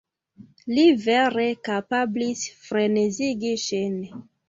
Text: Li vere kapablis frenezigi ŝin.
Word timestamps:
Li 0.77 0.85
vere 1.03 1.45
kapablis 1.69 2.49
frenezigi 2.65 3.57
ŝin. 3.69 3.99